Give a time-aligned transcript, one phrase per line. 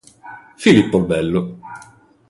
[0.57, 1.59] Filippo il bello